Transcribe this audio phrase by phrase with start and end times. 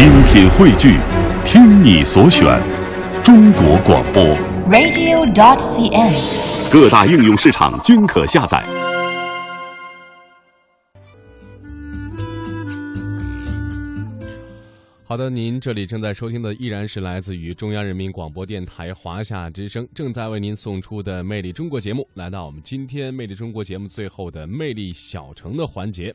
[0.00, 0.96] 精品汇聚，
[1.44, 2.58] 听你所选，
[3.22, 4.24] 中国广播。
[4.70, 6.72] radio.dot.cn，。
[6.72, 8.64] 各大应用市场均可下载。
[15.04, 26.14] 好的，您这里正在收听的依然是来自于中央人民广播电台华夏之声正在为您送出的《魅力中国》节目，来到我们今天《魅力中国》节目最后的魅力小城的环节。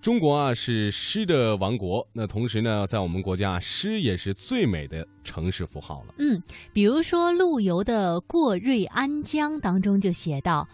[0.00, 6.14] 中国啊是诗的王国，那同时呢，在我们国家，诗也是最美的城市符号了。
[6.18, 6.40] 嗯，
[6.72, 10.68] 比如说陆游的《过瑞安江》当中就写道：“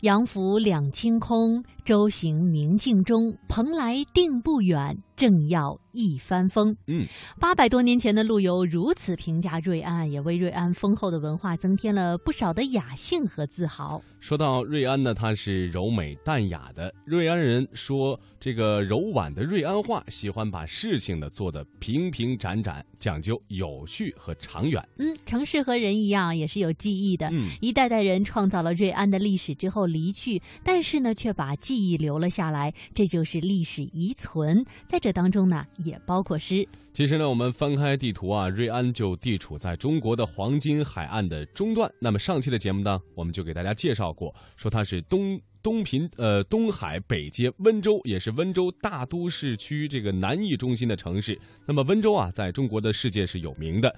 [0.00, 3.36] 杨府两清空，舟行明镜中。
[3.48, 7.06] 蓬莱定不远，正要一帆风。”嗯，
[7.38, 14.00] 八百多年前的陆游如此评价瑞安，也为瑞安丰厚的文化增添了不少的雅兴和自豪。
[14.20, 16.94] 说到瑞安呢，它是柔美淡雅的。
[17.04, 24.80] 瑞安人说，这个柔婉的瑞安话，喜欢把事情呢做得平平展展，讲究有序和长远。
[24.98, 27.28] 嗯，城市和人一样，也是有记忆的。
[27.32, 34.66] 嗯一代代人创造了瑞安的历史之后离去，但是呢，却把记忆留了下来，这就是历史遗存。
[34.88, 36.66] 在这当中呢，也包括诗。
[36.92, 41.88] 其实呢，我们翻开地图啊，瑞安就地处在中国的黄金海岸的中段。
[42.00, 51.40] 那么上期的节目呢，我们就给大家介绍过，说它是东东平呃东海北接温州，也是温州大都市区这个南翼中心的城市。
[51.64, 53.94] 那么温州啊，在中国的世界是有名的。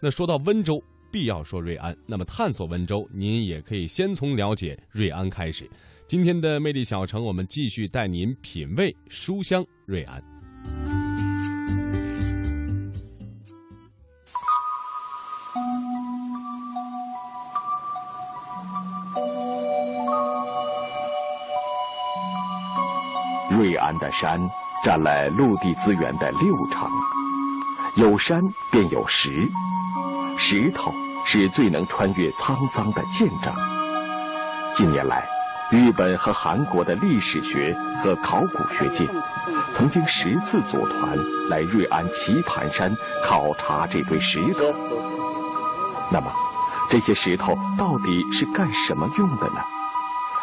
[0.00, 1.96] 那说到温州，必要说瑞安。
[2.06, 5.68] 那么探索温州，您也可以先从了解瑞安开始。
[6.06, 10.22] 今天的魅力小城，我们继续带您品味书香瑞安。
[23.50, 24.38] 瑞安的山
[24.84, 26.90] 占了陆地资源的六成，
[27.96, 29.48] 有山便有石，
[30.38, 30.92] 石头
[31.24, 33.52] 是最能穿越沧桑的见证。
[34.74, 35.26] 近年来，
[35.70, 39.08] 日本和韩国的历史学和考古学界
[39.72, 44.74] 曾经十次组团来瑞安棋盘山考察这堆石头。
[46.10, 46.30] 那么，
[46.90, 49.60] 这些石头到底是干什么用的呢？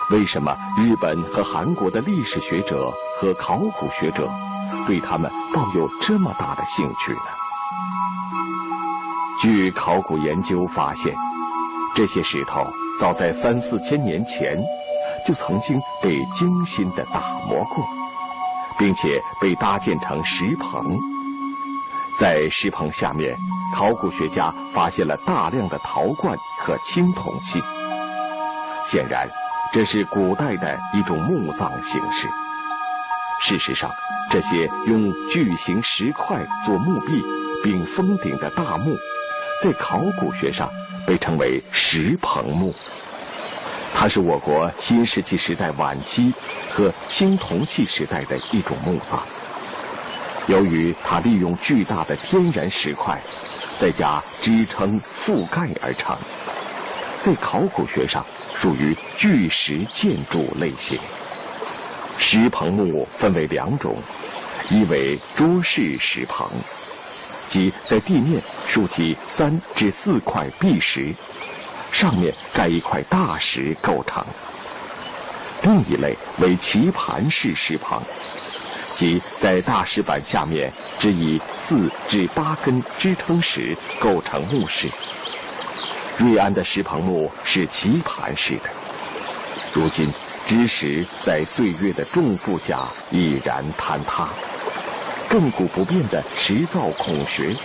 [0.10, 4.30] 为什么日本和韩国的历史学者和考古学者
[4.86, 7.43] 对他们抱有这么大的兴趣呢？
[9.44, 11.14] 据考古研究发现，
[11.94, 12.66] 这些石头
[12.98, 14.58] 早在三四千年前
[15.28, 17.86] 就曾经被精心的打磨过，
[18.80, 20.98] 并且被搭建成石棚。
[22.18, 23.36] 在石棚下面，
[23.76, 27.62] 考古学家发现了大量的陶罐和青铜器，
[28.88, 29.28] 显然。
[29.74, 32.30] 这是古代的一种墓葬形式。
[33.42, 33.92] 事实上，
[34.30, 37.22] 这些用巨型石块做墓壁
[37.62, 38.96] 并封顶的大墓，
[39.64, 40.70] 在考古学上
[41.08, 42.76] 被称为石棚墓。
[43.94, 46.34] 它是我国新石器时代晚期
[46.70, 49.24] 和青铜器时代的一种墓葬。
[50.48, 53.18] 由于它利用巨大的天然石块，
[53.80, 56.18] 再加支撑覆盖而成，
[57.22, 58.26] 在考古学上。
[58.56, 60.98] 属于巨石建筑类型。
[62.18, 63.98] 石棚墓分为两种，
[64.70, 66.48] 一为桌式石棚，
[67.50, 68.42] 即在地面
[68.74, 71.14] 竖起三至四块壁石，
[71.92, 74.24] 上面盖一块大石构成；
[75.62, 78.02] 另一类为棋盘式石棚，
[78.96, 84.88] 即在大石板下面只以四至八根支撑石构成墓室。
[86.18, 88.72] 瑞安的石棚墓是棋盘式的，
[89.72, 90.12] 如今
[90.48, 94.28] 知识在岁月的重负下已然坍塌，
[95.30, 97.56] 亘古不变的石造孔穴，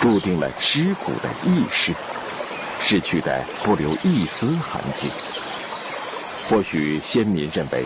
[0.00, 1.92] 注定了尸骨的意识，
[2.80, 5.08] 逝去的不留一丝痕迹。
[6.48, 7.84] 或许先民认为，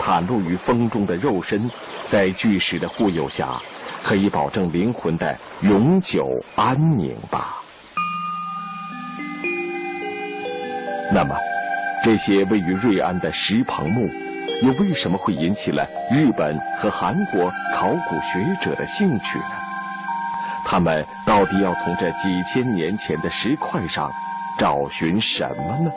[0.00, 1.68] 袒露于风中的肉身，
[2.08, 3.60] 在巨石的护佑下，
[4.04, 7.56] 可以保证灵魂的永久安宁吧。
[11.12, 11.36] 那么，
[12.04, 14.08] 这些位于瑞安的石棚墓，
[14.62, 19.38] 又为什么会引起了日本和韩国考古学者的兴趣？
[20.68, 24.10] 他们到底要从这几千年前的石块上
[24.58, 25.92] 找寻什么呢？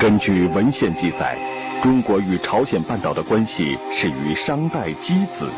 [0.00, 1.38] 根据文献记载，
[1.80, 5.48] 中国与朝鲜半岛的关系始于商代箕子，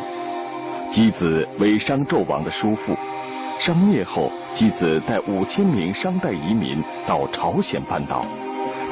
[0.91, 2.95] 箕子为商纣王的叔父。
[3.59, 8.23] 商灭后，箕子带五千名商代移民到朝鲜半岛，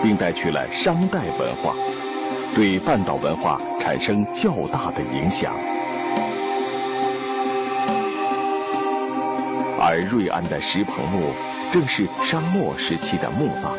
[0.01, 1.75] 并带去了商代文化，
[2.55, 5.53] 对半岛文化产生较大的影响。
[9.89, 11.31] 而瑞安的石棚墓
[11.71, 13.71] 正是商末时期的墓葬。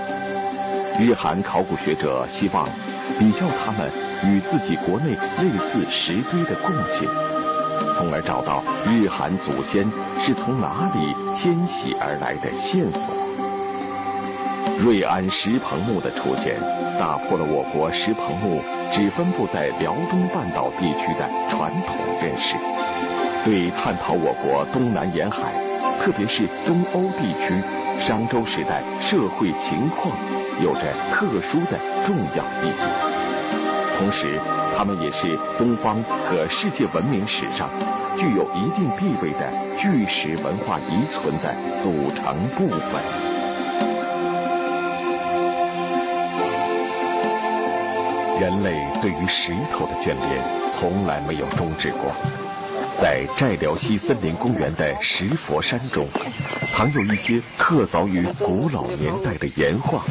[0.99, 2.67] 日韩考古学者希望
[3.19, 3.91] 比较它们
[4.25, 7.07] 与自己国内类似石堆的贡献，
[7.95, 9.85] 从而找到日韩祖先
[10.25, 13.15] 是从哪里迁徙而来的线索。
[14.81, 16.59] 瑞安石棚墓的出现，
[16.99, 18.63] 打破了我国石棚墓
[18.95, 22.57] 只分布在辽东半岛地区的传统认识，
[23.45, 25.53] 对探讨我国东南沿海，
[26.01, 27.55] 特别是东欧地区
[28.01, 30.17] 商周时代社会情况，
[30.63, 30.81] 有着
[31.13, 32.73] 特殊的重要意义。
[33.99, 34.41] 同时，
[34.77, 37.69] 它们也是东方和世界文明史上
[38.17, 43.03] 具有一定地位的巨石文化遗存的组成部分。
[48.41, 50.43] 人类对于石头的眷恋
[50.73, 52.13] 从来没有终止过。
[53.01, 56.09] 在寨辽西森林公园的石佛山中，
[56.69, 60.05] 藏有一些刻凿于古老年代的岩画。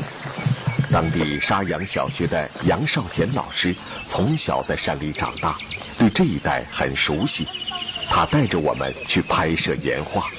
[0.89, 3.75] 当地沙洋小学的杨少贤老师
[4.05, 5.57] 从小在山里长大，
[5.97, 7.45] 对这一带很熟悉。
[8.09, 10.29] 他带着我们去拍摄岩画。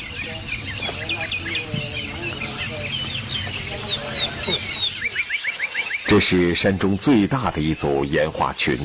[6.06, 8.78] 这是山中最大的一组岩画群，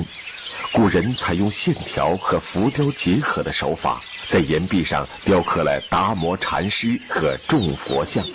[0.74, 8.25] 古人采用线条和浮雕结合的手法，在岩壁上雕刻了达摩禅师和众佛像，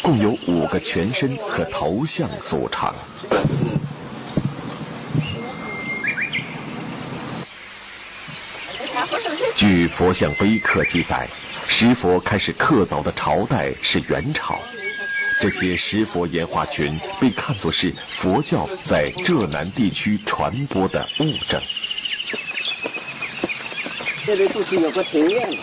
[0.00, 2.94] 共有五个全身和头像组成。
[9.56, 11.28] 据佛像碑刻记载，
[11.66, 14.56] 石佛开始刻凿的朝代是元朝。
[15.42, 21.60] 这些石佛岩画群被看作是佛教在浙南地区传播的物证。
[24.24, 25.58] 这里就是有个庭院，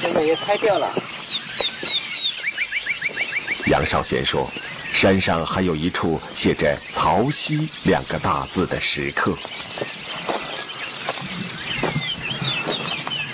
[0.00, 0.90] 现在也拆掉了。
[3.66, 4.50] 杨少贤说，
[4.94, 9.36] 山上还有一处写着“曹溪”两个大字的石刻。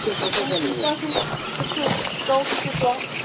[0.05, 0.75] 就是这里，
[2.27, 3.20] 高师庄。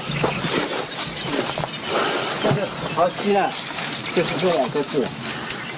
[2.94, 3.50] 好西啊，
[4.14, 5.06] 就是这两个字。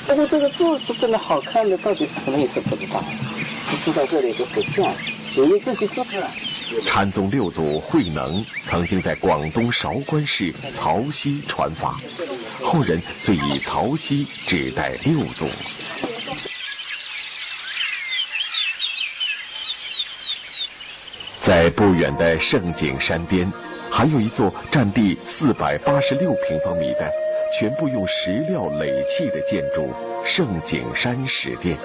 [0.06, 3.02] 不过这个字是真的好看的，到底是什么意思不知道。
[3.84, 4.90] 住在这里就不像，
[5.36, 6.02] 因为这些字。
[6.86, 11.98] 禅宗六祖慧能曾经在广东韶关市曹溪传法，
[12.62, 15.46] 后人遂以曹溪指代六祖。
[21.40, 23.50] 在不远的胜景山巅。
[23.90, 27.10] 还有一座占地四百八十六平方米的、
[27.58, 29.88] 全部用石料垒砌的建筑——
[30.24, 31.76] 圣景山石殿。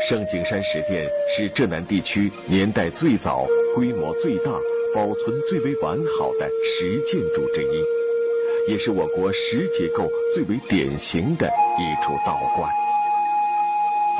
[0.00, 4.52] 圣景山石殿是浙南地区年代最早、规模最大、
[4.94, 12.70] 保存最为完好的石建筑之一，也是我国石结构最为典型的一处道观。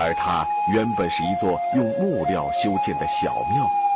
[0.01, 3.88] 而它原本是一座用木料修建的小庙。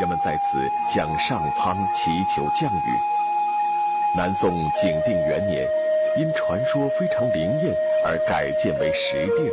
[0.00, 2.98] 人们在此向上苍祈求降雨。
[4.16, 5.68] 南宋景定元年，
[6.16, 7.72] 因传说非常灵验
[8.04, 9.52] 而改建为石殿。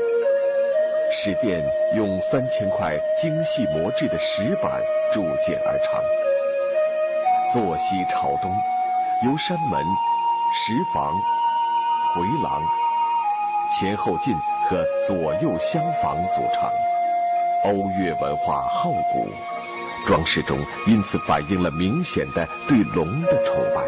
[1.12, 1.62] 石殿
[1.96, 4.82] 用三千块精细磨制的石板
[5.14, 6.02] 铸建而成。
[7.54, 8.52] 坐西朝东，
[9.26, 9.84] 由山门、
[10.54, 11.14] 石房、
[12.14, 12.62] 回廊、
[13.72, 14.36] 前后进
[14.66, 16.72] 和左右厢房组成，
[17.64, 19.30] 欧越文化浩古。
[20.08, 23.84] 装饰中因此反映了明显的对龙的崇拜，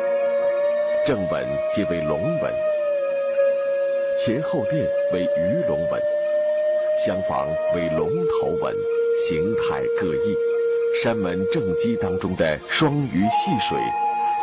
[1.08, 2.54] 正文皆为龙纹，
[4.20, 6.02] 前后殿为鱼龙纹，
[7.06, 8.76] 厢房为龙头纹，
[9.26, 10.36] 形态各异。
[11.02, 13.80] 山门正基当中的双鱼戏水，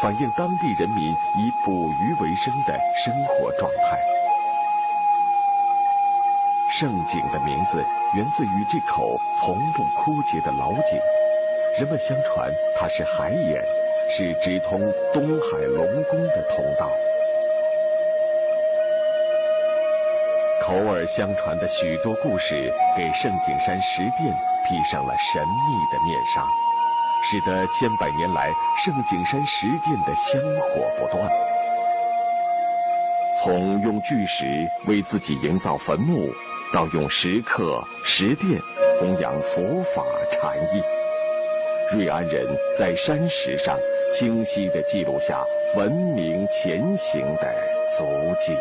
[0.01, 2.73] 反映当地人民以捕鱼为生的
[3.05, 3.99] 生活状态。
[6.71, 10.99] 胜景的名字源自于这口从不枯竭的老井。
[11.79, 13.63] 人们相传它是海眼，
[14.09, 14.81] 是直通
[15.13, 16.91] 东海龙宫的通道。
[20.63, 24.35] 口耳相传的许多故事，给胜景山石殿
[24.67, 26.43] 披上了神秘的面纱，
[27.23, 28.51] 使得千百年来
[28.83, 31.31] 胜景山石殿的香火不断。
[33.45, 36.27] 从用巨石为自己营造坟墓，
[36.73, 38.59] 到用石刻石殿
[38.99, 40.03] 弘扬佛法
[40.33, 40.83] 禅意。
[41.93, 42.45] 瑞安人
[42.77, 43.79] 在山石上
[44.13, 45.45] 清晰地记录下
[45.77, 47.55] 文明前行的
[47.97, 48.05] 足
[48.41, 48.53] 迹。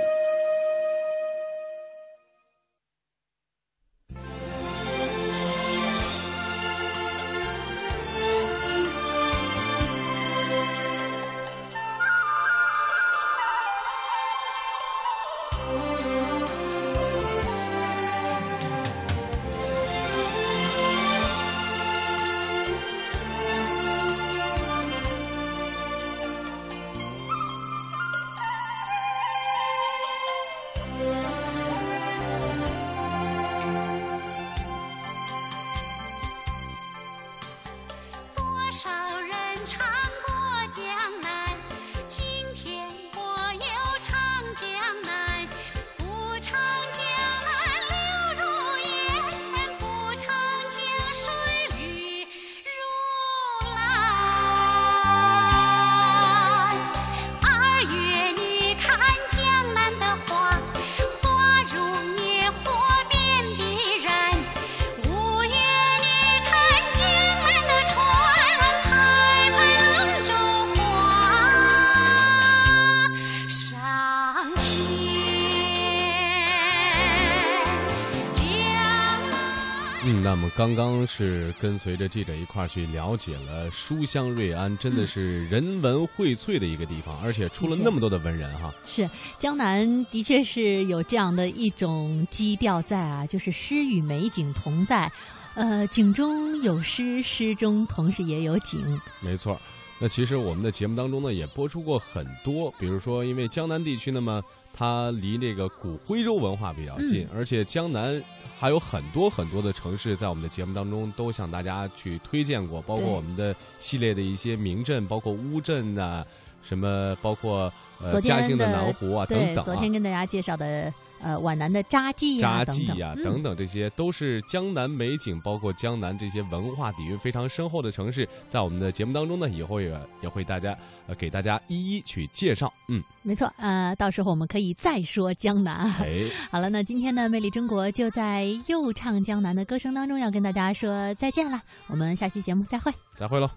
[80.55, 88.73] 刚刚是跟随着记者一块儿去了解了书香瑞安，真的是人文荟萃的一个地方，而且出了那么多的文人哈。
[88.85, 89.09] 是
[89.39, 95.11] 江南的确是有这样的一种基调在啊，就是诗与美景同在，
[95.53, 99.01] 呃，景中有诗，诗中同时也有景。
[99.21, 99.59] 没错。
[99.97, 108.21] 那其实我们的节目当中呢，也播出过很多，比如说，因为江南地区那么它离这个古徽州文化比较近，而且江南
[108.57, 116.27] 还有很多很多的城市，在我们的节目当中都向大家去推荐过，包括我们的系列的一些名镇，包括乌镇啊，
[116.65, 119.63] 什么包括呃嘉兴的南湖啊等等。
[119.63, 120.93] 昨天跟大家介绍的。
[121.21, 132.71] 呃，皖南的扎记呀，扎记呀，等等，这些都是江南美景，包括江南这些文化底蕴非常深厚的城市，在我们的节目当中呢，以后也也会大家呃给大家一一去介绍。
[132.89, 135.89] 嗯，没错，呃，到时候我们可以再说江南。
[135.99, 143.49] 哎，好了，那今天的魅力中国就在又唱江南的歌声当中要跟大家说再见了，我们下期节目再会，再会喽。